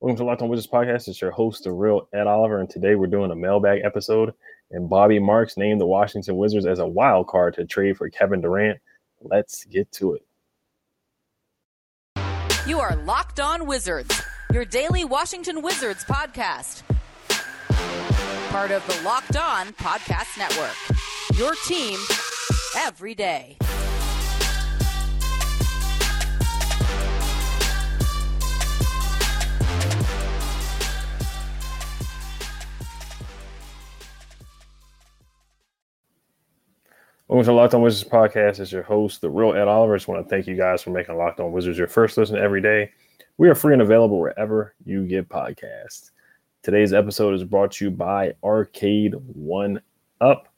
[0.00, 1.08] Welcome to Locked On Wizards podcast.
[1.08, 4.32] It's your host, the real Ed Oliver, and today we're doing a mailbag episode
[4.70, 8.40] and Bobby Marks named the Washington Wizards as a wild card to trade for Kevin
[8.40, 8.80] Durant.
[9.20, 10.24] Let's get to it.
[12.66, 14.22] You are Locked On Wizards,
[14.54, 16.82] your daily Washington Wizards podcast.
[18.48, 21.38] Part of the Locked On Podcast Network.
[21.38, 21.98] Your team
[22.74, 23.58] every day.
[37.30, 38.58] Welcome to Locked On Wizards podcast.
[38.58, 39.94] It's your host, the real Ed Oliver.
[39.94, 42.36] I just want to thank you guys for making Locked On Wizards your first listen
[42.36, 42.90] every day.
[43.38, 46.10] We are free and available wherever you get podcasts.
[46.64, 49.80] Today's episode is brought to you by Arcade One
[50.20, 50.48] Up.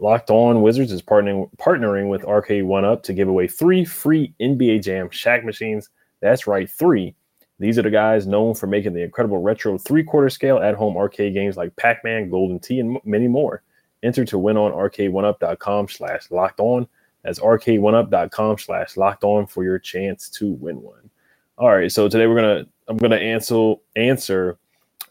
[0.00, 4.32] Locked On Wizards is partnering partnering with Arcade One Up to give away three free
[4.40, 5.90] NBA Jam Shaq machines.
[6.22, 7.14] That's right, three.
[7.58, 11.58] These are the guys known for making the incredible retro three-quarter scale at-home arcade games
[11.58, 13.62] like Pac-Man, Golden Tee, and many more.
[14.02, 16.86] Enter to win on arcade1up.com slash locked on.
[17.22, 21.10] That's arcade1up.com slash locked on for your chance to win one.
[21.56, 24.58] All right, so today we're gonna I'm gonna answer answer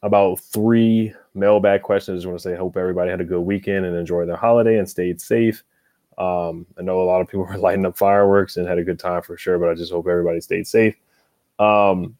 [0.03, 2.15] about three mailbag questions.
[2.15, 4.77] I just want to say hope everybody had a good weekend and enjoyed their holiday
[4.77, 5.63] and stayed safe.
[6.17, 8.99] Um, I know a lot of people were lighting up fireworks and had a good
[8.99, 10.95] time for sure, but I just hope everybody stayed safe.
[11.59, 12.15] Um,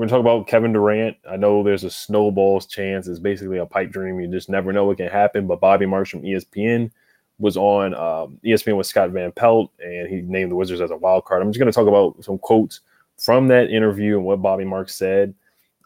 [0.00, 1.18] we're gonna talk about Kevin Durant.
[1.28, 3.06] I know there's a snowball's chance.
[3.06, 4.18] It's basically a pipe dream.
[4.18, 5.46] You just never know what can happen.
[5.46, 6.90] But Bobby Marks from ESPN
[7.38, 10.96] was on um, ESPN with Scott Van Pelt, and he named the Wizards as a
[10.96, 11.42] wild card.
[11.42, 12.80] I'm just gonna talk about some quotes
[13.18, 15.34] from that interview and what Bobby Marks said,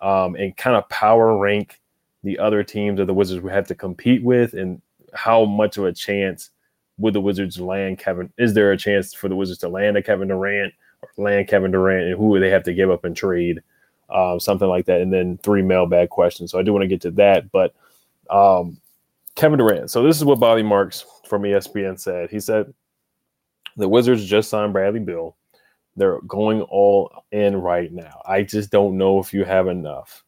[0.01, 1.81] um, and kind of power rank
[2.23, 4.81] the other teams that the Wizards would have to compete with, and
[5.13, 6.51] how much of a chance
[6.99, 8.33] would the Wizards land Kevin?
[8.39, 10.73] Is there a chance for the Wizards to land a Kevin Durant
[11.03, 13.61] or land Kevin Durant, and who would they have to give up and trade?
[14.11, 16.51] Um, something like that, and then three mailbag questions.
[16.51, 17.75] So I do want to get to that, but
[18.31, 18.79] um,
[19.35, 19.91] Kevin Durant.
[19.91, 22.31] So this is what Bobby Marks from ESPN said.
[22.31, 22.73] He said
[23.77, 25.37] the Wizards just signed Bradley Beal.
[25.97, 28.21] They're going all in right now.
[28.27, 30.25] I just don't know if you have enough.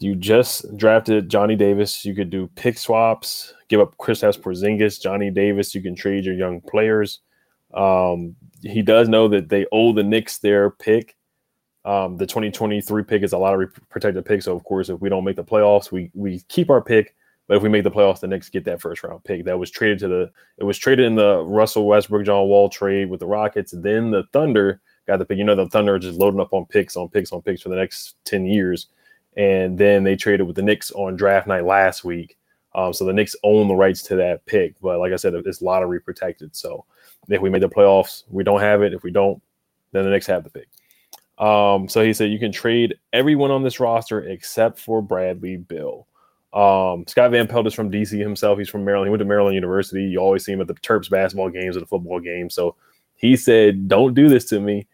[0.00, 2.04] You just drafted Johnny Davis.
[2.04, 5.74] You could do pick swaps, give up Kristaps Porzingis, Johnny Davis.
[5.74, 7.20] You can trade your young players.
[7.74, 11.16] Um, he does know that they owe the Knicks their pick
[11.84, 14.42] um, the 2023 pick is a lottery protected pick.
[14.42, 17.14] So of course, if we don't make the playoffs, we we keep our pick.
[17.46, 19.44] But if we make the playoffs, the Knicks get that first round pick.
[19.44, 20.30] That was traded to the.
[20.58, 23.72] It was traded in the Russell Westbrook John Wall trade with the Rockets.
[23.76, 25.38] Then the Thunder got the pick.
[25.38, 27.70] You know, the Thunder are just loading up on picks on picks on picks for
[27.70, 28.88] the next ten years.
[29.36, 32.36] And then they traded with the Knicks on draft night last week.
[32.74, 34.74] Um, so the Knicks own the rights to that pick.
[34.80, 36.54] But like I said, it's lottery protected.
[36.54, 36.84] So
[37.28, 38.92] if we make the playoffs, we don't have it.
[38.92, 39.42] If we don't,
[39.92, 40.68] then the Knicks have the pick.
[41.40, 46.06] Um, so he said you can trade everyone on this roster except for Bradley Beal.
[46.52, 48.58] Um, Scott Van Pelt is from DC himself.
[48.58, 49.08] He's from Maryland.
[49.08, 50.04] He went to Maryland University.
[50.04, 52.54] You always see him at the Terps basketball games or the football games.
[52.54, 52.76] So
[53.14, 54.86] he said, "Don't do this to me."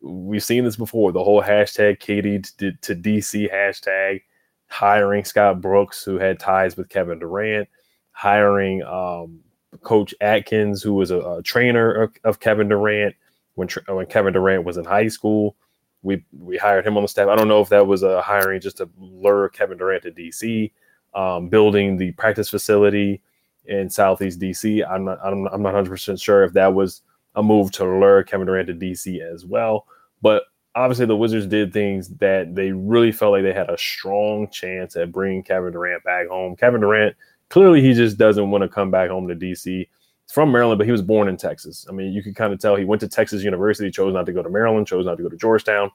[0.00, 1.12] We've seen this before.
[1.12, 4.22] The whole hashtag KD to, to DC hashtag
[4.66, 7.68] hiring Scott Brooks, who had ties with Kevin Durant,
[8.10, 9.38] hiring um,
[9.82, 13.14] Coach Adkins, who was a, a trainer of, of, Kevin Durant
[13.54, 15.56] when when Kevin Durant was in high school
[16.02, 17.28] we we hired him on the staff.
[17.28, 20.72] I don't know if that was a hiring just to lure Kevin Durant to DC,
[21.14, 23.22] um, building the practice facility
[23.66, 24.88] in Southeast DC.
[24.88, 27.02] I'm not I'm, I'm not 100 percent sure if that was
[27.34, 29.86] a move to lure Kevin Durant to DC as well.
[30.20, 34.48] But obviously, the Wizards did things that they really felt like they had a strong
[34.48, 36.56] chance at bringing Kevin Durant back home.
[36.56, 37.16] Kevin Durant
[37.48, 39.88] clearly he just doesn't want to come back home to DC
[40.32, 41.84] from Maryland, but he was born in Texas.
[41.90, 44.32] I mean, you can kind of tell he went to Texas University, chose not to
[44.32, 45.90] go to Maryland, chose not to go to Georgetown,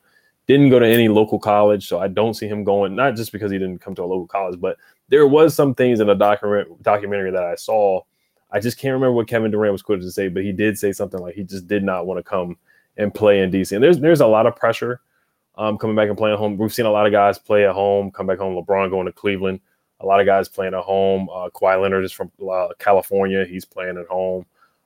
[0.46, 1.88] didn't go to any local college.
[1.88, 4.28] So I don't see him going, not just because he didn't come to a local
[4.28, 4.78] college, but
[5.10, 8.02] there was some things in a document documentary that I saw.
[8.52, 10.92] I just can't remember what Kevin Durant was quoted to say, but he did say
[10.92, 12.58] something like he just did not want to come
[12.96, 13.72] and play in DC.
[13.72, 15.02] And there's there's a lot of pressure
[15.58, 16.58] um, coming back and playing home.
[16.58, 18.54] We've seen a lot of guys play at home, come back home.
[18.56, 19.62] LeBron going to Cleveland.
[20.00, 21.30] A lot of guys playing at home.
[21.30, 23.46] Uh, Kawhi Leonard is from uh, California.
[23.46, 24.46] He's playing at home.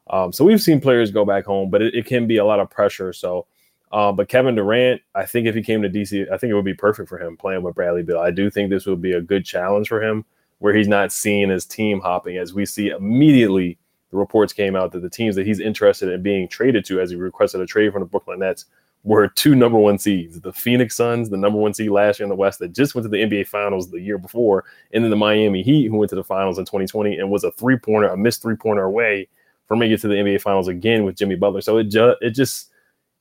[0.10, 2.60] Um, so we've seen players go back home, but it, it, can be a lot
[2.60, 3.14] of pressure.
[3.14, 3.46] So
[3.92, 6.66] Uh, but Kevin Durant, I think if he came to DC, I think it would
[6.66, 8.20] be perfect for him playing with Bradley Beal.
[8.20, 10.26] I do think this would be a good challenge for him
[10.60, 13.78] where he's not seen as team hopping as we see immediately.
[14.12, 17.10] The reports came out that the teams that he's interested in being traded to, as
[17.12, 18.66] he requested a trade from the Brooklyn Nets,
[19.04, 22.30] were two number one seeds the Phoenix Suns, the number one seed last year in
[22.30, 25.18] the West, that just went to the NBA Finals the year before, and then the
[25.18, 28.18] Miami Heat, who went to the finals in 2020 and was a three pointer, a
[28.18, 29.28] missed three pointer away
[29.68, 31.62] from making it to the NBA Finals again with Jimmy Butler.
[31.62, 32.72] So it, ju- it just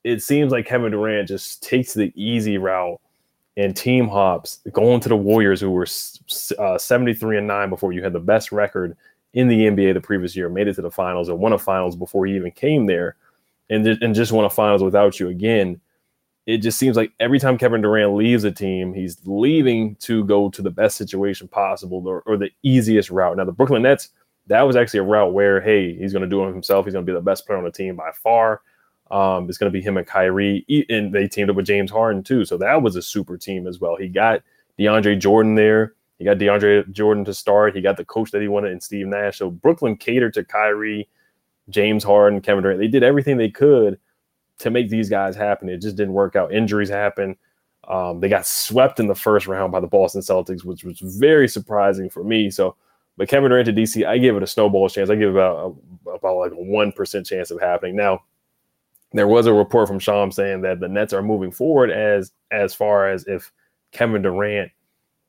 [0.03, 2.99] it seems like Kevin Durant just takes the easy route
[3.57, 5.87] and team hops going to the Warriors, who were
[6.57, 8.95] uh, 73 and 9 before you had the best record
[9.33, 11.95] in the NBA the previous year, made it to the finals and won a finals
[11.95, 13.15] before he even came there,
[13.71, 15.81] and, and just won a finals without you again.
[16.45, 20.49] It just seems like every time Kevin Durant leaves a team, he's leaving to go
[20.49, 23.37] to the best situation possible or, or the easiest route.
[23.37, 24.09] Now, the Brooklyn Nets,
[24.47, 26.85] that was actually a route where, hey, he's going to do it himself.
[26.85, 28.61] He's going to be the best player on the team by far
[29.11, 32.23] um, it's going to be him and Kyrie, and they teamed up with James Harden
[32.23, 32.45] too.
[32.45, 33.97] So that was a super team as well.
[33.97, 34.41] He got
[34.79, 35.93] DeAndre Jordan there.
[36.17, 37.75] He got DeAndre Jordan to start.
[37.75, 39.37] He got the coach that he wanted in Steve Nash.
[39.37, 41.09] So Brooklyn catered to Kyrie,
[41.69, 42.79] James Harden, Kevin Durant.
[42.79, 43.99] They did everything they could
[44.59, 45.69] to make these guys happen.
[45.69, 46.53] It just didn't work out.
[46.53, 47.35] Injuries happen.
[47.87, 51.47] Um, they got swept in the first round by the Boston Celtics, which was very
[51.47, 52.49] surprising for me.
[52.49, 52.75] So,
[53.17, 55.09] but Kevin Durant to DC, I give it a snowball chance.
[55.09, 55.77] I give about
[56.07, 57.95] about like a one percent chance of happening.
[57.95, 58.23] Now,
[59.13, 62.73] there was a report from Shams saying that the Nets are moving forward as as
[62.73, 63.51] far as if
[63.91, 64.71] Kevin Durant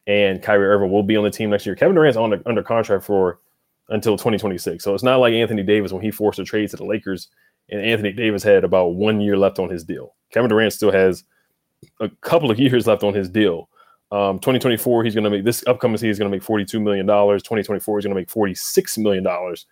[0.07, 1.75] and Kyrie Irving will be on the team next year.
[1.75, 3.41] Kevin Durant's on under contract for
[3.93, 4.83] until 2026.
[4.83, 7.29] So it's not like Anthony Davis when he forced a trade to the Lakers
[7.71, 10.15] and Anthony Davis had about one year left on his deal.
[10.31, 11.25] Kevin Durant still has
[12.01, 13.69] a couple of years left on his deal.
[14.11, 17.07] Um, 2024, he's going to make this upcoming season is going to make 42 million
[17.07, 17.43] dollars.
[17.43, 19.67] 2024 he's going to make 46 million dollars.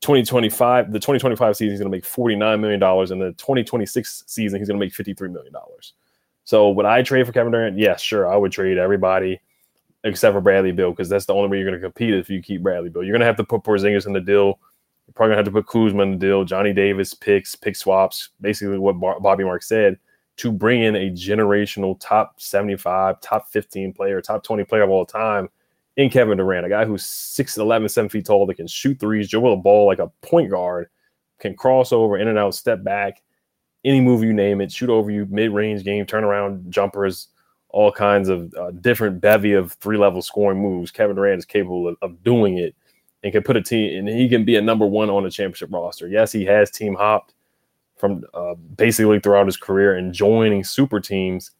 [0.00, 2.82] 2025, the 2025 season, he's going to make $49 million.
[2.82, 5.52] And the 2026 season, he's going to make $53 million.
[6.44, 7.78] So would I trade for Kevin Durant?
[7.78, 8.30] Yes, sure.
[8.30, 9.40] I would trade everybody
[10.04, 12.42] except for Bradley Beal because that's the only way you're going to compete if you
[12.42, 13.02] keep Bradley Beal.
[13.02, 14.58] You're going to have to put Porzingis in the deal.
[15.06, 17.76] You're probably going to have to put Kuzma in the deal, Johnny Davis picks, pick
[17.76, 19.98] swaps, basically what Bar- Bobby Mark said
[20.36, 25.04] to bring in a generational top 75, top 15 player, top 20 player of all
[25.04, 25.48] time–
[25.96, 29.52] in Kevin Durant, a guy who's 6'11, 7 feet tall that can shoot threes, dribble
[29.52, 30.88] a ball like a point guard,
[31.38, 33.22] can cross over, in and out, step back,
[33.84, 37.28] any move you name it, shoot over you, mid range game, turnaround jumpers,
[37.74, 40.92] all kinds of uh, different bevy of three level scoring moves.
[40.92, 42.74] Kevin Durant is capable of, of doing it
[43.24, 45.72] and can put a team, and he can be a number one on a championship
[45.72, 46.06] roster.
[46.06, 47.34] Yes, he has team hopped
[47.96, 51.50] from uh, basically throughout his career and joining super teams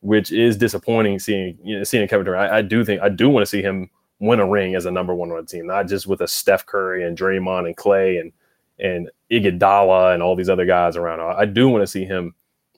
[0.00, 2.52] which is disappointing seeing you know, seeing Kevin Durant.
[2.52, 4.90] I, I do think I do want to see him win a ring as a
[4.90, 8.20] number one on a team, not just with a Steph Curry and Draymond and Klay
[8.20, 8.32] and
[8.78, 11.20] and Iguodala and all these other guys around.
[11.20, 12.34] I do want to see him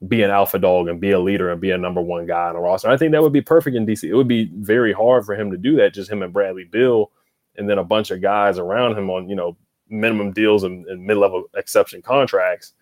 [0.08, 2.56] be an alpha dog and be a leader and be a number one guy on
[2.56, 2.88] a roster.
[2.88, 4.04] I think that would be perfect in DC.
[4.04, 7.10] It would be very hard for him to do that, just him and Bradley Beal,
[7.56, 9.56] and then a bunch of guys around him on you know
[9.88, 12.72] minimum deals and, and mid level exception contracts,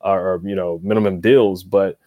[0.00, 1.98] or, or you know minimum deals, but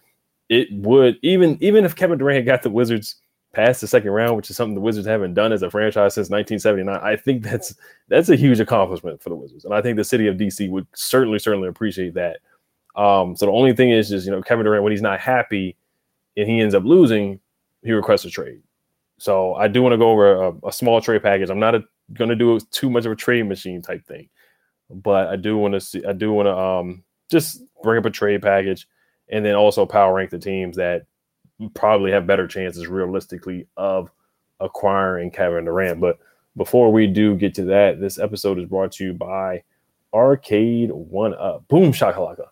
[0.48, 3.16] it would even even if Kevin Durant got the Wizards
[3.52, 6.28] past the second round, which is something the Wizards haven't done as a franchise since
[6.28, 7.74] 1979, I think that's
[8.08, 10.86] that's a huge accomplishment for the Wizards, and I think the city of DC would
[10.94, 12.40] certainly certainly appreciate that.
[12.96, 15.76] Um, so the only thing is is you know Kevin Durant when he's not happy
[16.36, 17.40] and he ends up losing,
[17.82, 18.62] he requests a trade.
[19.18, 21.50] So I do want to go over a, a small trade package.
[21.50, 21.74] I'm not
[22.12, 24.28] going to do too much of a trade machine type thing,
[24.90, 26.04] but I do want to see.
[26.04, 28.86] I do want to um, just bring up a trade package
[29.28, 31.06] and then also power rank the teams that
[31.74, 34.10] probably have better chances realistically of
[34.60, 36.00] acquiring Kevin Durant.
[36.00, 36.18] But
[36.56, 39.62] before we do get to that, this episode is brought to you by
[40.14, 41.66] Arcade One Up.
[41.68, 42.46] Boom shakalaka.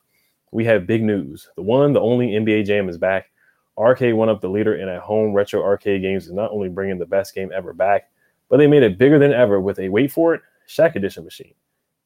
[0.55, 1.51] We have big news.
[1.57, 3.33] The one, the only NBA Jam is back.
[3.77, 7.05] Arcade One Up, the leader in at-home retro arcade games, is not only bringing the
[7.05, 8.09] best game ever back,
[8.49, 11.55] but they made it bigger than ever with a wait for it Shaq Edition machine.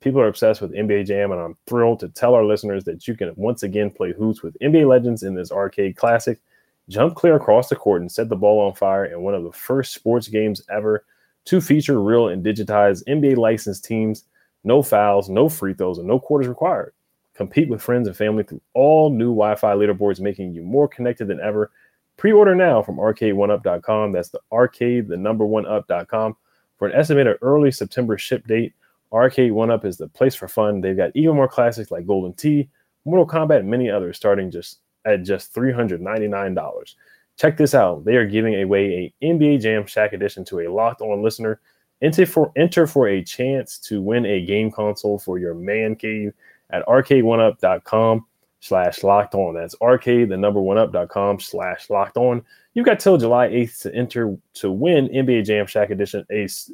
[0.00, 3.14] People are obsessed with NBA Jam, and I'm thrilled to tell our listeners that you
[3.14, 6.40] can once again play hoops with NBA legends in this arcade classic.
[6.88, 9.52] Jump clear across the court and set the ball on fire in one of the
[9.52, 11.04] first sports games ever
[11.44, 14.24] to feature real and digitized NBA licensed teams.
[14.64, 16.94] No fouls, no free throws, and no quarters required.
[17.38, 21.28] Compete with friends and family through all new Wi Fi leaderboards, making you more connected
[21.28, 21.70] than ever.
[22.16, 24.10] Pre order now from arcade1up.com.
[24.10, 26.36] That's the arcade, the number one up.com
[26.78, 28.74] for an estimated early September ship date.
[29.12, 30.80] Arcade One Up is the place for fun.
[30.80, 32.68] They've got even more classics like Golden Tee,
[33.04, 36.94] Mortal Kombat, and many others starting just at just $399.
[37.36, 38.04] Check this out.
[38.04, 41.60] They are giving away a NBA Jam Shaq edition to a locked on listener.
[42.02, 46.34] Enter for enter for a chance to win a game console for your man cave
[46.70, 48.24] at arcade1up.com.
[48.60, 49.54] slash locked on.
[49.54, 52.44] That's arcade, the number one up.com slash locked on.
[52.74, 56.70] You've got till July 8th to enter to win NBA Jam Shaq Edition Ace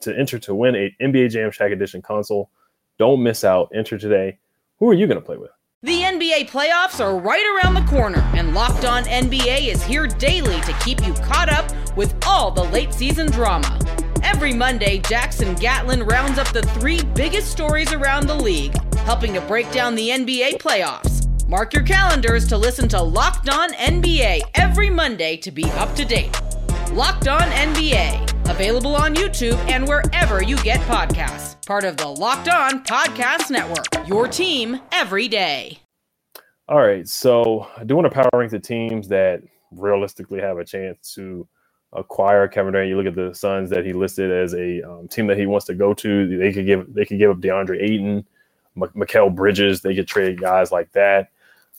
[0.00, 2.50] to enter to win a NBA Jam Shaq Edition console.
[2.98, 3.70] Don't miss out.
[3.74, 4.38] Enter today.
[4.78, 5.50] Who are you going to play with?
[5.82, 10.60] The NBA playoffs are right around the corner, and Locked On NBA is here daily
[10.62, 13.78] to keep you caught up with all the late season drama.
[14.22, 18.74] Every Monday, Jackson Gatlin rounds up the three biggest stories around the league,
[19.06, 21.28] helping to break down the NBA playoffs.
[21.48, 26.04] Mark your calendars to listen to Locked On NBA every Monday to be up to
[26.04, 26.36] date.
[26.90, 31.64] Locked On NBA, available on YouTube and wherever you get podcasts.
[31.66, 34.08] Part of the Locked On Podcast Network.
[34.08, 35.78] Your team every day.
[36.68, 40.64] All right, so I do want to power rank the teams that realistically have a
[40.64, 41.46] chance to
[41.92, 42.88] acquire Kevin Durant.
[42.88, 45.66] You look at the Suns that he listed as a um, team that he wants
[45.66, 46.38] to go to.
[46.38, 48.26] They could give they could give up DeAndre Ayton,
[48.76, 49.80] M- Mikal Bridges.
[49.80, 51.30] They get traded guys like that.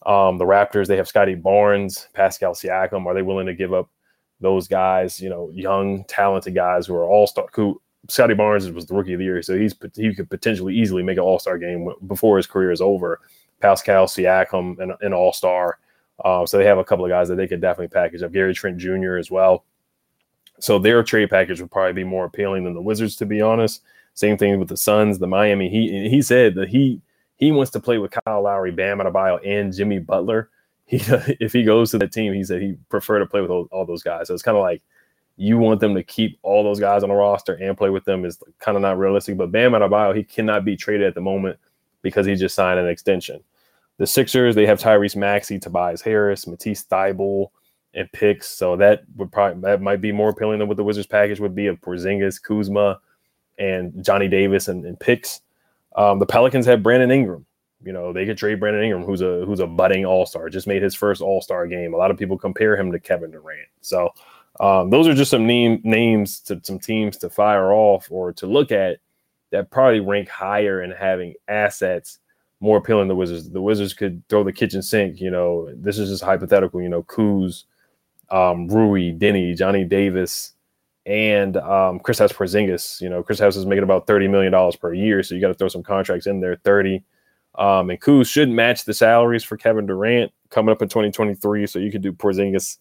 [0.05, 3.05] Um, the Raptors, they have Scottie Barnes, Pascal Siakam.
[3.05, 3.89] Are they willing to give up
[4.39, 5.19] those guys?
[5.19, 7.47] You know, young, talented guys who are all star.
[7.53, 11.03] Who Scottie Barnes was the rookie of the year, so he's he could potentially easily
[11.03, 13.19] make an All Star game before his career is over.
[13.59, 15.79] Pascal Siakam, an, an All Star.
[16.23, 18.31] Uh, so they have a couple of guys that they could definitely package up.
[18.31, 19.17] Gary Trent Jr.
[19.17, 19.65] as well.
[20.59, 23.83] So their trade package would probably be more appealing than the Wizards, to be honest.
[24.17, 26.09] Same thing with the Suns, the Miami Heat.
[26.09, 26.99] He said that he
[27.35, 30.49] he wants to play with Kyle Lowry, Bam Adebayo, and Jimmy Butler.
[30.89, 31.01] He
[31.41, 33.85] if he goes to the team, he said he prefer to play with all, all
[33.85, 34.29] those guys.
[34.29, 34.81] So it's kind of like
[35.35, 38.23] you want them to keep all those guys on the roster and play with them
[38.23, 39.37] is kind of not realistic.
[39.37, 41.59] But Bam Adebayo, he cannot be traded at the moment
[42.01, 43.43] because he just signed an extension.
[43.97, 47.49] The Sixers, they have Tyrese Maxey, Tobias Harris, Matisse Thybulle,
[47.93, 48.47] and picks.
[48.49, 51.53] So that would probably that might be more appealing than what the Wizards package would
[51.53, 52.99] be of Porzingis, Kuzma,
[53.57, 55.41] and Johnny Davis and, and picks.
[55.95, 57.45] Um, the Pelicans have Brandon Ingram.
[57.83, 60.67] You know, they could trade Brandon Ingram, who's a who's a budding all star, just
[60.67, 61.93] made his first all star game.
[61.93, 63.67] A lot of people compare him to Kevin Durant.
[63.81, 64.09] So
[64.59, 68.47] um, those are just some name names to some teams to fire off or to
[68.47, 68.99] look at
[69.51, 72.19] that probably rank higher in having assets
[72.59, 73.49] more appealing to the Wizards.
[73.49, 75.21] The Wizards could throw the kitchen sink.
[75.21, 76.81] You know, this is just hypothetical.
[76.81, 77.65] You know, Kuz,
[78.29, 80.53] um, Rui, Deni, Johnny Davis,
[81.07, 82.99] and um, has Porzingis.
[83.01, 85.53] You know, Kristaps is making about thirty million dollars per year, so you got to
[85.53, 86.57] throw some contracts in there.
[86.57, 87.01] Thirty,
[87.55, 91.65] um, and Kuz should match the salaries for Kevin Durant coming up in 2023.
[91.65, 92.77] So you could do Porzingis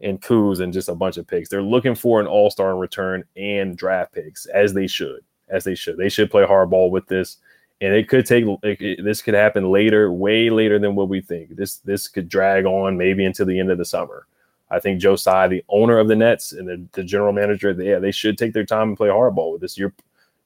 [0.00, 1.48] and Kuz and just a bunch of picks.
[1.48, 5.64] They're looking for an All Star in return and draft picks, as they should, as
[5.64, 5.96] they should.
[5.96, 7.38] They should play hardball with this,
[7.80, 11.22] and it could take it, it, this could happen later, way later than what we
[11.22, 11.56] think.
[11.56, 14.26] This this could drag on maybe until the end of the summer.
[14.70, 17.90] I think Joe Tsai, the owner of the Nets and the, the general manager, they,
[17.90, 19.76] yeah, they should take their time and play hardball with this.
[19.76, 19.92] You're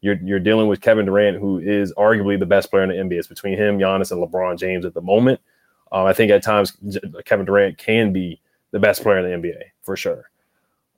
[0.00, 3.18] you're you're dealing with Kevin Durant, who is arguably the best player in the NBA.
[3.18, 5.40] It's between him, Giannis, and LeBron James at the moment.
[5.92, 6.76] Um, I think at times
[7.24, 8.40] Kevin Durant can be
[8.70, 10.30] the best player in the NBA for sure.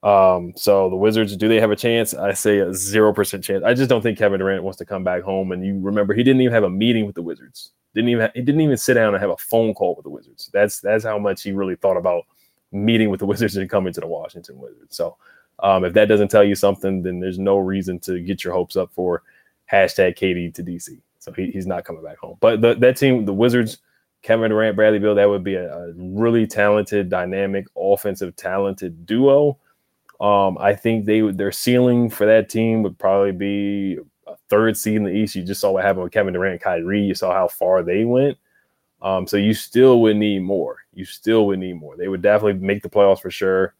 [0.02, 2.14] Um, so the Wizards, do they have a chance?
[2.14, 3.64] I say a zero percent chance.
[3.64, 5.52] I just don't think Kevin Durant wants to come back home.
[5.52, 7.72] And you remember, he didn't even have a meeting with the Wizards.
[7.94, 10.50] Didn't even he didn't even sit down and have a phone call with the Wizards.
[10.52, 12.24] That's that's how much he really thought about
[12.84, 14.96] meeting with the Wizards and coming to the Washington Wizards.
[14.96, 15.16] So
[15.60, 18.76] um, if that doesn't tell you something, then there's no reason to get your hopes
[18.76, 19.22] up for
[19.70, 21.00] hashtag KD to DC.
[21.18, 22.36] So he, he's not coming back home.
[22.40, 23.78] But the, that team, the Wizards,
[24.22, 29.58] Kevin Durant, Bradley Beal, that would be a, a really talented, dynamic, offensive, talented duo.
[30.20, 34.96] Um, I think they their ceiling for that team would probably be a third seed
[34.96, 35.34] in the East.
[35.34, 37.02] You just saw what happened with Kevin Durant, Kyrie.
[37.02, 38.38] You saw how far they went.
[39.02, 40.78] Um, so you still would need more.
[40.96, 41.96] You still would need more.
[41.96, 43.74] They would definitely make the playoffs for sure.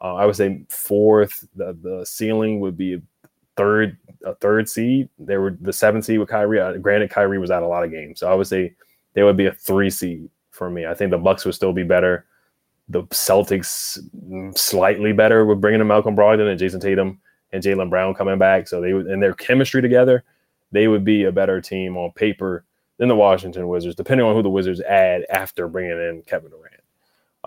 [0.00, 1.46] Uh, I would say fourth.
[1.56, 3.02] The the ceiling would be a
[3.56, 5.08] third a third seed.
[5.18, 6.60] They were the seventh seed with Kyrie.
[6.60, 8.74] Uh, granted, Kyrie was out a lot of games, so I would say
[9.14, 10.86] they would be a three seed for me.
[10.86, 12.24] I think the Bucks would still be better.
[12.88, 13.98] The Celtics
[14.28, 17.20] mm, slightly better with bringing in Malcolm Brogdon and Jayson Tatum
[17.52, 18.68] and Jaylen Brown coming back.
[18.68, 20.22] So they would and their chemistry together,
[20.70, 22.64] they would be a better team on paper
[23.00, 26.82] than the Washington Wizards, depending on who the Wizards add after bringing in Kevin Durant.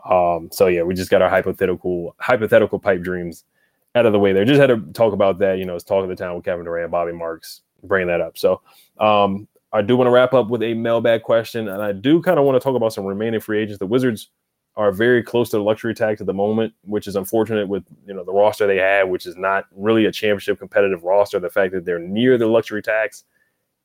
[0.03, 3.45] Um, so yeah, we just got our hypothetical hypothetical pipe dreams
[3.93, 4.45] out of the way there.
[4.45, 5.59] Just had to talk about that.
[5.59, 8.35] You know, it's talk of the town with Kevin Durant, Bobby Marks, bringing that up.
[8.35, 8.61] So
[8.99, 12.39] um, I do want to wrap up with a mailbag question, and I do kind
[12.39, 13.77] of want to talk about some remaining free agents.
[13.77, 14.31] The Wizards
[14.75, 18.15] are very close to the luxury tax at the moment, which is unfortunate with you
[18.15, 21.39] know the roster they have, which is not really a championship competitive roster.
[21.39, 23.25] The fact that they're near the luxury tax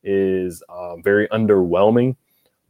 [0.03, 2.15] is um, very underwhelming.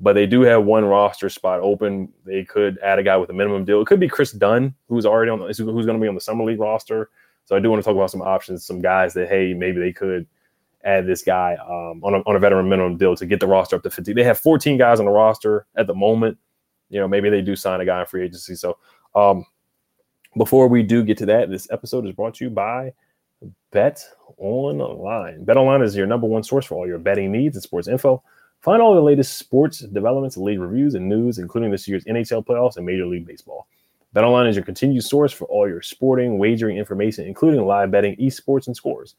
[0.02, 2.14] But they do have one roster spot open.
[2.26, 3.82] They could add a guy with a minimum deal.
[3.82, 6.22] It could be Kris Dunn, who's already on the, who's going to be on the
[6.22, 7.10] summer league roster.
[7.44, 9.92] So I do want to talk about some options, some guys that hey maybe they
[9.92, 10.26] could
[10.86, 13.76] add this guy um, on, a, on a veteran minimum deal to get the roster
[13.76, 14.14] up to 50.
[14.14, 16.38] They have 14 guys on the roster at the moment.
[16.90, 18.56] you know, maybe they do sign a guy in free agency.
[18.56, 18.78] So,
[19.16, 19.46] um,
[20.38, 22.94] before we do get to that, this episode is brought to you by
[23.72, 24.04] Bet
[24.38, 25.44] Online.
[25.44, 28.24] Bet Online is your number one source for all your betting needs and sports info.
[28.62, 32.78] Find all the latest sports developments, league reviews, and news, including this year's NHL playoffs
[32.78, 33.68] and Major League Baseball.
[34.16, 38.68] BetOnline is your continued source for all your sporting wagering information, including live betting, esports,
[38.68, 39.16] and scores.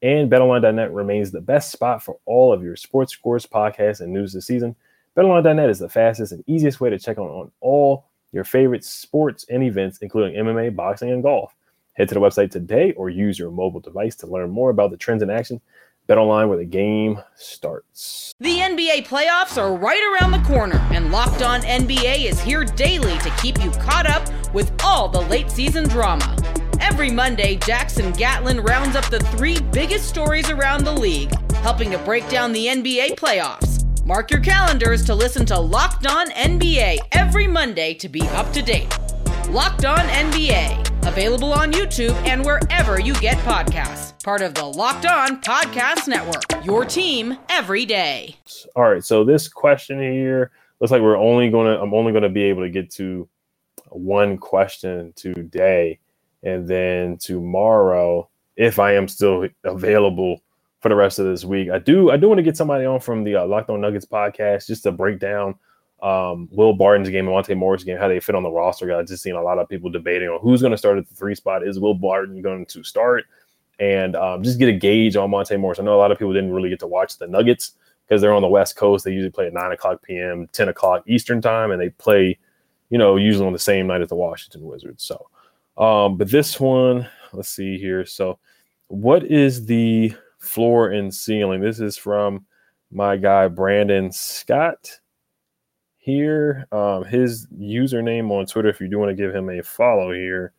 [0.00, 4.32] And BetOnline.net remains the best spot for all of your sports scores, podcasts, and news
[4.32, 4.76] this season.
[5.16, 9.44] BetOnline.net is the fastest and easiest way to check on, on all your favorite sports
[9.50, 11.54] and events, including MMA, boxing, and golf.
[11.98, 14.96] Head to the website today or use your mobile device to learn more about the
[14.96, 15.60] trends in action.
[16.06, 18.32] Bet online where the game starts.
[18.38, 23.18] The NBA playoffs are right around the corner, and Locked On NBA is here daily
[23.18, 24.24] to keep you caught up
[24.54, 26.36] with all the late season drama.
[26.80, 31.98] Every Monday, Jackson Gatlin rounds up the three biggest stories around the league, helping to
[31.98, 33.84] break down the NBA playoffs.
[34.06, 38.62] Mark your calendars to listen to Locked On NBA every Monday to be up to
[38.62, 38.96] date.
[39.50, 44.22] Locked On NBA, available on YouTube and wherever you get podcasts.
[44.22, 46.64] Part of the Locked On Podcast Network.
[46.64, 48.36] Your team every day.
[48.76, 50.50] All right, so this question here
[50.80, 53.26] looks like we're only going to I'm only going to be able to get to
[53.88, 55.98] one question today
[56.42, 60.42] and then tomorrow if I am still available
[60.80, 61.70] for the rest of this week.
[61.70, 64.06] I do I do want to get somebody on from the uh, Locked On Nuggets
[64.06, 65.54] podcast just to break down
[66.02, 68.94] um, Will Barton's game Monte Morris' game, how they fit on the roster.
[68.96, 71.14] I've just seen a lot of people debating on who's going to start at the
[71.14, 71.66] three spot.
[71.66, 73.24] Is Will Barton going to start?
[73.80, 75.78] And um, just get a gauge on Monte Morris.
[75.78, 77.72] I know a lot of people didn't really get to watch the Nuggets
[78.06, 79.04] because they're on the West Coast.
[79.04, 82.38] They usually play at 9 o'clock p.m., 10 o'clock Eastern time, and they play,
[82.90, 85.04] you know, usually on the same night as the Washington Wizards.
[85.04, 85.28] So,
[85.82, 88.04] um, but this one, let's see here.
[88.04, 88.38] So,
[88.88, 91.60] what is the floor and ceiling.
[91.60, 92.46] This is from
[92.90, 95.00] my guy Brandon Scott
[96.08, 96.66] here.
[96.72, 100.54] Um, his username on Twitter, if you do want to give him a follow here,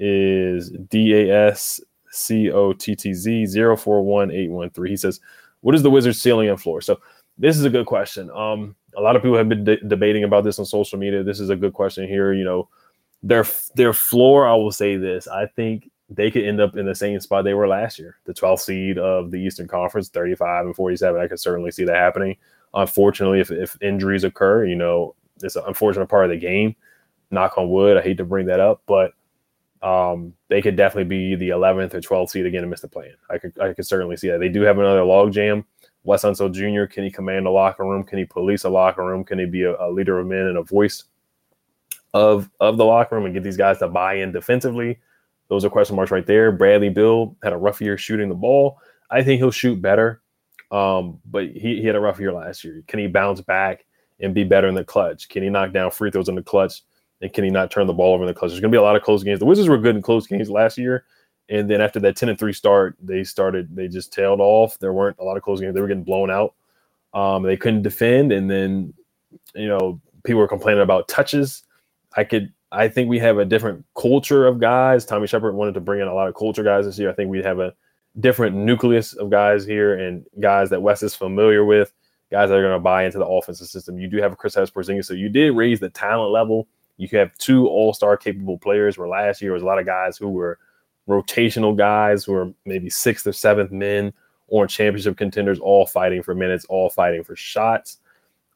[0.00, 4.90] is D A S C O T T Z 041813.
[4.90, 5.20] He says,
[5.60, 6.80] What is the Wizards ceiling and floor?
[6.80, 7.00] So
[7.38, 8.28] this is a good question.
[8.32, 11.22] Um, a lot of people have been de- debating about this on social media.
[11.22, 12.32] This is a good question here.
[12.32, 12.68] You know,
[13.22, 13.46] their
[13.76, 15.28] their floor, I will say this.
[15.28, 18.34] I think they could end up in the same spot they were last year, the
[18.34, 21.20] 12th seed of the Eastern Conference, 35 and 47.
[21.20, 22.36] I could certainly see that happening.
[22.78, 26.76] Unfortunately, if, if injuries occur, you know, it's an unfortunate part of the game.
[27.30, 27.96] Knock on wood.
[27.96, 29.12] I hate to bring that up, but
[29.82, 33.12] um, they could definitely be the 11th or 12th seed again and miss the play.
[33.28, 34.38] I could I could certainly see that.
[34.38, 35.64] They do have another logjam.
[36.04, 36.90] Wes Unseld Jr.
[36.92, 38.04] Can he command a locker room?
[38.04, 39.24] Can he police a locker room?
[39.24, 41.04] Can he be a, a leader of men and a voice
[42.14, 44.98] of of the locker room and get these guys to buy in defensively?
[45.48, 46.52] Those are question marks right there.
[46.52, 48.78] Bradley Beal had a rough year shooting the ball.
[49.10, 50.20] I think he'll shoot better,
[50.70, 52.82] um, but he, he had a rough year last year.
[52.86, 53.84] Can he bounce back
[54.20, 55.28] and be better in the clutch?
[55.28, 56.82] Can he knock down free throws in the clutch?
[57.20, 58.50] And can he not turn the ball over in the clutch?
[58.50, 59.40] There's going to be a lot of close games.
[59.40, 61.04] The Wizards were good in close games last year.
[61.48, 64.78] And then after that 10 and 3 start, they started, they just tailed off.
[64.78, 65.74] There weren't a lot of close games.
[65.74, 66.54] They were getting blown out.
[67.14, 68.32] Um, they couldn't defend.
[68.32, 68.92] And then,
[69.54, 71.64] you know, people were complaining about touches.
[72.14, 75.04] I could I think we have a different culture of guys.
[75.04, 77.10] Tommy Sheppard wanted to bring in a lot of culture guys this year.
[77.10, 77.74] I think we have a
[78.20, 81.92] different nucleus of guys here and guys that Wes is familiar with,
[82.30, 83.98] guys that are going to buy into the offensive system.
[83.98, 86.66] You do have a Chris Kristaps Porzingis, so you did raise the talent level.
[86.96, 88.98] You have two All-Star capable players.
[88.98, 90.58] Where last year was a lot of guys who were
[91.08, 94.12] rotational guys who were maybe sixth or seventh men
[94.46, 97.98] or championship contenders, all fighting for minutes, all fighting for shots.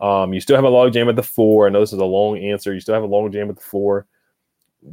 [0.00, 1.66] Um, you still have a log jam at the four.
[1.66, 2.74] I know this is a long answer.
[2.74, 4.06] You still have a long jam at the four.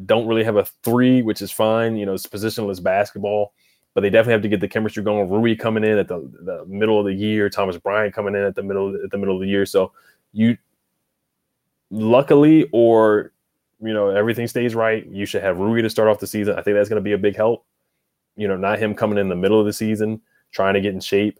[0.05, 1.97] Don't really have a three, which is fine.
[1.97, 3.53] You know, it's positionless basketball,
[3.99, 5.29] but they definitely have to get the chemistry going.
[5.29, 8.55] Rui coming in at the, the middle of the year, Thomas Bryant coming in at
[8.55, 9.65] the middle at the middle of the year.
[9.65, 9.91] So
[10.31, 10.57] you,
[11.89, 13.33] luckily, or
[13.81, 15.05] you know, everything stays right.
[15.07, 16.57] You should have Rui to start off the season.
[16.57, 17.65] I think that's going to be a big help.
[18.37, 20.21] You know, not him coming in the middle of the season
[20.53, 21.37] trying to get in shape.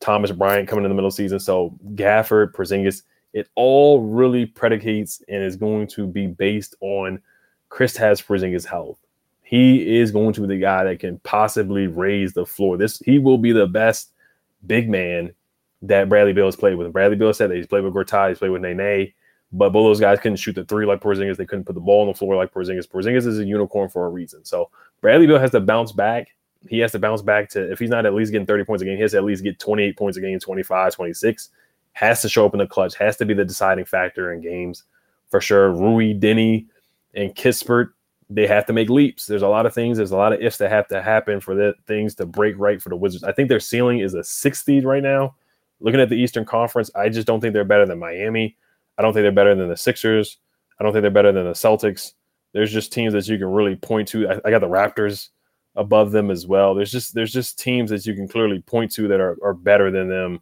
[0.00, 1.40] Thomas Bryant coming in the middle of the season.
[1.40, 7.22] So Gafford, Porzingis, it all really predicates and is going to be based on
[7.70, 8.98] Kristaps Porzingis' health.
[9.46, 12.76] He is going to be the guy that can possibly raise the floor.
[12.76, 14.12] This he will be the best
[14.66, 15.32] big man
[15.82, 16.92] that Bradley Beal has played with.
[16.92, 19.12] Bradley Beal said that he's played with Gortat, he's played with Nene,
[19.52, 21.36] but both those guys couldn't shoot the three like Porzingis.
[21.36, 22.88] They couldn't put the ball on the floor like Porzingis.
[22.88, 24.44] Porzingis is a unicorn for a reason.
[24.44, 26.28] So Bradley Beal has to bounce back
[26.68, 28.84] he has to bounce back to if he's not at least getting 30 points a
[28.84, 31.50] game, he has to at least get 28 points a game, 25, 26.
[31.92, 34.84] Has to show up in the clutch, has to be the deciding factor in games
[35.30, 35.72] for sure.
[35.72, 36.66] Rui, Deni
[37.14, 37.90] and Kispert,
[38.28, 39.26] they have to make leaps.
[39.26, 41.54] There's a lot of things, there's a lot of ifs that have to happen for
[41.54, 43.24] the things to break right for the Wizards.
[43.24, 45.34] I think their ceiling is a sixth seed right now.
[45.80, 48.56] Looking at the Eastern Conference, I just don't think they're better than Miami.
[48.98, 50.38] I don't think they're better than the Sixers.
[50.80, 52.12] I don't think they're better than the Celtics.
[52.52, 54.28] There's just teams that you can really point to.
[54.28, 55.28] I, I got the Raptors
[55.74, 56.74] above them as well.
[56.74, 59.90] There's just there's just teams that you can clearly point to that are, are better
[59.90, 60.40] than them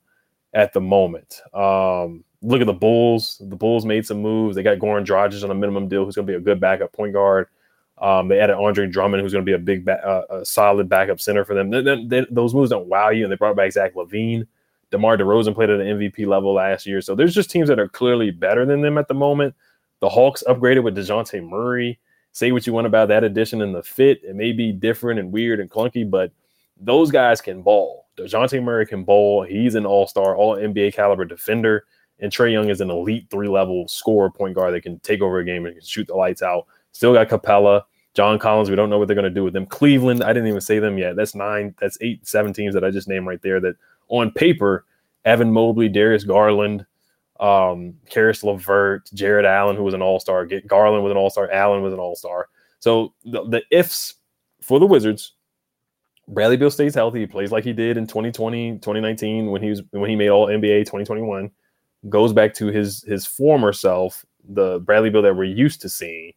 [0.54, 1.40] at the moment.
[1.52, 3.42] Um, look at the Bulls.
[3.48, 4.54] The Bulls made some moves.
[4.54, 6.92] They got Goran Dragic on a minimum deal, who's going to be a good backup
[6.92, 7.48] point guard.
[7.98, 10.88] Um, they added Andre Drummond, who's going to be a big, ba- uh, a solid
[10.88, 11.70] backup center for them.
[11.70, 14.46] They, they, they, those moves don't wow you, and they brought back Zach LaVine.
[14.90, 17.88] DeMar DeRozan played at an MVP level last year, so there's just teams that are
[17.88, 19.54] clearly better than them at the moment.
[20.00, 21.98] The Hawks upgraded with Dejounte Murray.
[22.32, 24.22] Say what you want about that addition and the fit.
[24.22, 26.32] It may be different and weird and clunky, but
[26.78, 28.06] those guys can ball.
[28.16, 29.42] Dejounte Murray can bowl.
[29.42, 31.86] He's an all-star, all NBA caliber defender.
[32.20, 35.44] And Trae Young is an elite three-level scorer point guard that can take over a
[35.44, 36.66] game and can shoot the lights out.
[36.94, 37.82] Still got Capela,
[38.14, 38.70] John Collins.
[38.70, 39.66] We don't know what they're going to do with them.
[39.66, 41.16] Cleveland, I didn't even say them yet.
[41.16, 43.76] That's nine, that's eight, seven teams that I just named right there that
[44.08, 44.86] on paper,
[45.24, 46.86] Evan Mobley, Darius Garland,
[47.40, 51.82] um, Caris LeVert, Jarrett Allen, who was an all-star, get Garland was an all-star, Allen
[51.82, 52.48] was an all-star.
[52.78, 54.14] So the, the ifs
[54.62, 55.32] for the Wizards
[56.28, 57.20] Bradley Beal stays healthy.
[57.20, 60.46] He plays like he did in 2020, 2019 when he was when he made all
[60.46, 61.50] NBA 2021.
[62.08, 66.32] Goes back to his his former self, the Bradley Beal that we're used to seeing.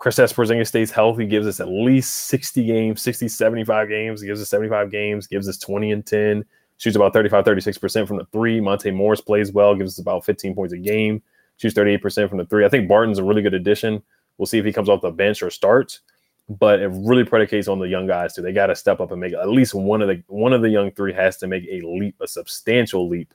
[0.00, 4.48] Kristaps Porzingis stays healthy, gives us at least 60 games, 60, 75 games, gives us
[4.50, 6.44] 75 games, gives us 20 and 10,
[6.76, 8.60] shoots about 35, 36% from the three.
[8.60, 11.22] Monte Morris plays well, gives us about 15 points a game,
[11.56, 12.64] shoots 38% from the three.
[12.64, 14.02] I think Barton's a really good addition.
[14.38, 16.00] We'll see if he comes off the bench or starts
[16.48, 18.42] but it really predicates on the young guys too.
[18.42, 20.70] They got to step up and make at least one of the one of the
[20.70, 23.34] young three has to make a leap, a substantial leap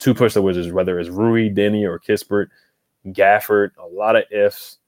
[0.00, 2.48] to push the Wizards, whether it's Rui, Deni, or Kispert,
[3.06, 3.70] Gafford.
[3.78, 4.78] A lot of ifs.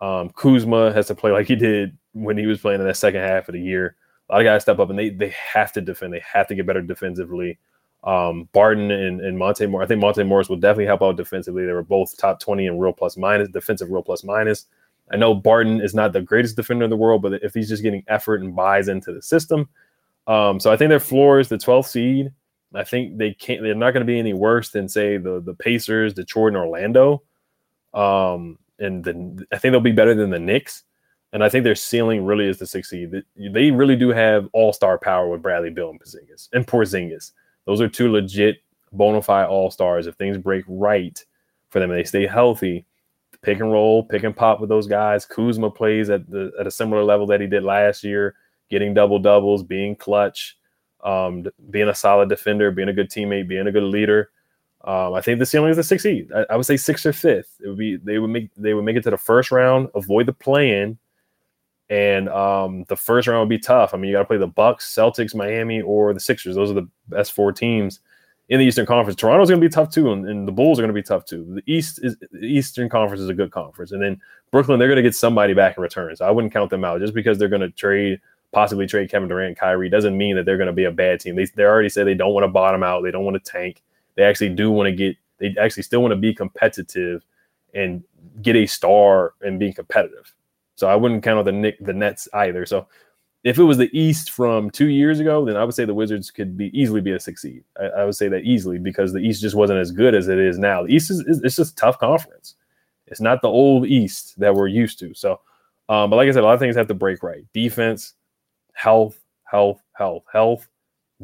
[0.00, 3.20] Um, Kuzma has to play like he did when he was playing in that second
[3.20, 3.96] half of the year.
[4.28, 6.12] A lot of guys step up and they they have to defend.
[6.12, 7.58] They have to get better defensively.
[8.04, 9.86] Um, Barton and, and Monte Morris.
[9.86, 11.66] I think Monte Morris will definitely help out defensively.
[11.66, 14.66] They were both top 20 in real plus minus, defensive real plus minus.
[15.10, 17.82] I know Barton is not the greatest defender in the world, but if he's just
[17.82, 19.68] getting effort and buys into the system,
[20.26, 22.32] um, so I think their floor is the 12th seed.
[22.74, 23.62] I think they can't.
[23.62, 27.22] They're not going to be any worse than say the the Pacers, Detroit, and Orlando.
[27.94, 30.84] Um, and then I think they'll be better than the Knicks.
[31.32, 33.12] And I think their ceiling really is the sixth seed.
[33.36, 37.32] They really do have all star power with Bradley Beal and Porzingis and Porzingis.
[37.66, 38.62] Those are two legit
[38.92, 40.06] bona fide all stars.
[40.06, 41.22] If things break right
[41.68, 42.86] for them and they stay healthy,
[43.42, 45.26] pick and roll, pick and pop with those guys.
[45.26, 48.34] Kuzma plays at the at a similar level that he did last year,
[48.70, 50.56] getting double doubles, being clutch,
[51.04, 54.30] um, being a solid defender, being a good teammate, being a good leader.
[54.84, 56.30] Um, I think the ceiling is the sixth seed.
[56.32, 57.56] I, I, would say sixth or fifth.
[57.62, 60.26] It would be they would make they would make it to the first round, avoid
[60.26, 60.98] the play in,
[61.90, 63.92] and um, the first round would be tough.
[63.92, 66.54] I mean, you got to play the Bucks, Celtics, Miami, or the Sixers.
[66.54, 68.00] Those are the best four teams
[68.48, 69.18] in the Eastern Conference.
[69.18, 71.24] Toronto's going to be tough too, and, and the Bulls are going to be tough
[71.24, 71.44] too.
[71.56, 74.20] The East is the Eastern Conference is a good conference, and then
[74.52, 76.14] Brooklyn they're going to get somebody back in return.
[76.14, 78.20] So I wouldn't count them out just because they're going to trade
[78.52, 81.36] possibly trade Kevin Durant, Kyrie doesn't mean that they're going to be a bad team.
[81.36, 83.02] They they already said they don't want to bottom out.
[83.02, 83.82] They don't want to tank.
[84.18, 85.16] They actually do want to get.
[85.38, 87.24] They actually still want to be competitive
[87.72, 88.02] and
[88.42, 90.34] get a star and be competitive.
[90.74, 92.66] So I wouldn't count on the Nick the Nets either.
[92.66, 92.88] So
[93.44, 96.32] if it was the East from two years ago, then I would say the Wizards
[96.32, 97.62] could be easily be a six seed.
[97.80, 100.38] I, I, would say that easily because the East just wasn't as good as it
[100.38, 100.82] is now.
[100.82, 102.56] The East is, is it's just tough conference.
[103.06, 105.14] It's not the old East that we're used to.
[105.14, 105.40] So,
[105.88, 107.44] um, but like I said, a lot of things have to break right.
[107.54, 108.14] Defense,
[108.72, 110.68] health, health, health, health,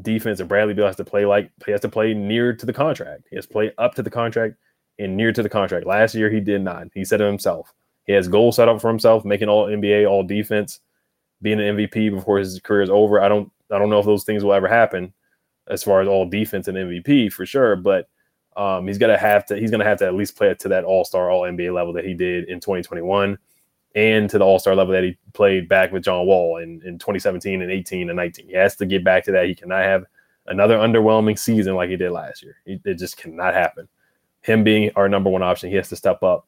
[0.03, 0.41] defense.
[0.41, 3.27] And Bradley Beal has to play like he has to play near to the contract.
[3.31, 4.57] He has to play up to the contract
[4.99, 5.87] and near to the contract.
[5.87, 6.89] Last year he did not.
[6.95, 7.73] He said it himself.
[8.07, 10.81] He has goals set up for himself, making all NBA, all defense
[11.43, 13.21] being an MVP before his career is over.
[13.21, 15.13] I don't I don't know if those things will ever happen
[15.69, 18.09] as far as all defense and MVP for sure, but
[18.57, 20.85] um, he's gonna have to he's gonna have to at least play it to that
[20.85, 23.39] All Star All NBA level that he did in 2021,
[23.95, 26.99] and to the All Star level that he played back with John Wall in, in
[26.99, 28.49] 2017 and 18 and 19.
[28.49, 29.47] He has to get back to that.
[29.47, 30.05] He cannot have
[30.47, 32.57] another underwhelming season like he did last year.
[32.67, 33.89] It just cannot happen.
[34.43, 36.47] Him being our number one option, he has to step up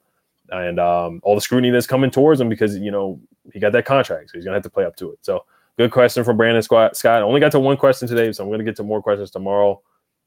[0.50, 3.20] and um, all the scrutiny that's coming towards him because you know
[3.52, 5.18] he got that contract, so he's gonna have to play up to it.
[5.22, 5.44] So
[5.76, 6.96] good question from Brandon Scott.
[6.96, 9.80] Scott only got to one question today, so I'm gonna get to more questions tomorrow.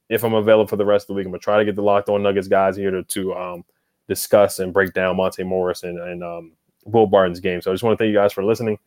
[0.09, 1.83] If I'm available for the rest of the week, I'm gonna try to get the
[1.83, 3.65] locked on Nuggets guys here to, to um,
[4.07, 6.51] discuss and break down Monte Morris and, and um,
[6.91, 7.61] Will Barton's game.
[7.61, 8.79] So I just want to thank you guys for listening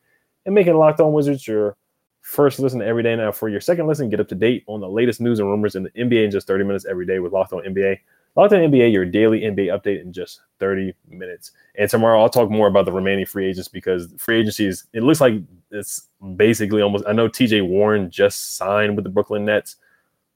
[0.46, 1.76] and making Locked On Wizards your
[2.20, 3.14] first listen every day.
[3.14, 5.74] Now for your second listen, get up to date on the latest news and rumors
[5.74, 7.98] in the NBA in just 30 minutes every day with Locked On NBA.
[8.36, 11.50] Locked On NBA, your daily NBA update in just 30 minutes.
[11.74, 15.02] And tomorrow I'll talk more about the remaining free agents because free agency is, it
[15.02, 15.34] looks like
[15.70, 19.76] it's basically almost, I know TJ Warren just signed with the Brooklyn Nets.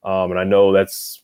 [0.03, 1.23] Um, and I know that's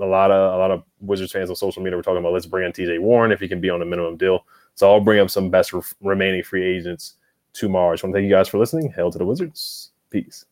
[0.00, 2.46] a lot of, a lot of Wizards fans on social media were talking about, let's
[2.46, 4.46] bring in TJ Warren if he can be on a minimum deal.
[4.78, 7.14] So I'll bring up some best re- remaining free agents
[7.52, 7.90] tomorrow.
[7.90, 8.92] I just want to thank you guys for listening.
[8.92, 9.90] Hail to the Wizards.
[10.08, 10.44] Peace.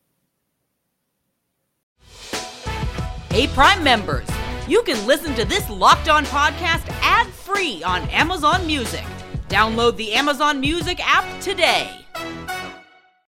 [3.30, 4.26] Hey, Prime members,
[4.66, 9.04] you can listen to this Locked On podcast ad free on Amazon Music.
[9.48, 11.88] Download the Amazon Music app today.